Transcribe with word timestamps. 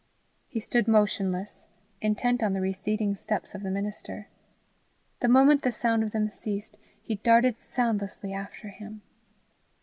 He 0.47 0.59
stood 0.59 0.87
motionless, 0.87 1.67
intent 2.01 2.41
on 2.41 2.53
the 2.53 2.59
receding 2.59 3.15
steps 3.15 3.53
of 3.53 3.61
the 3.61 3.69
minister. 3.69 4.29
The 5.19 5.27
moment 5.27 5.61
the 5.61 5.71
sound 5.71 6.01
of 6.01 6.09
them 6.09 6.27
ceased, 6.27 6.79
he 7.03 7.17
darted 7.17 7.55
soundless 7.63 8.19
after 8.25 8.69
him. 8.69 9.03